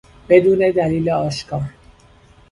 [0.29, 1.61] بدون دلیل آشکار